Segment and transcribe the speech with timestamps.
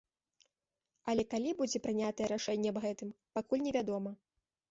[1.11, 3.09] Але калі будзе прынятае рашэнне аб гэтым,
[3.39, 4.11] пакуль не вядома.